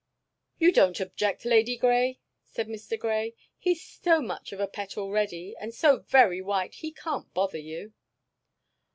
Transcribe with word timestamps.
"You 0.57 0.71
don't 0.71 0.99
object, 0.99 1.45
Lady 1.45 1.77
Grey?" 1.77 2.19
said 2.43 2.67
Mr. 2.67 2.97
Grey. 2.97 3.35
"He's 3.59 3.83
so 3.85 4.19
much 4.19 4.51
of 4.51 4.59
a 4.59 4.65
pet 4.65 4.97
already, 4.97 5.55
and 5.59 5.75
so 5.75 5.99
very 5.99 6.41
white, 6.41 6.73
he 6.73 6.91
can't 6.91 7.31
bother 7.35 7.59
you." 7.59 7.93